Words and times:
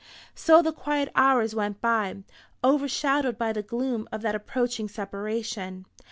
So 0.33 0.63
the 0.63 0.71
quiet 0.71 1.09
hours 1.13 1.53
went 1.53 1.79
by, 1.79 2.23
overshadowed 2.63 3.37
by 3.37 3.53
the 3.53 3.61
gloom 3.61 4.07
of 4.11 4.23
that 4.23 4.33
approaching 4.33 4.87
separation. 4.87 5.85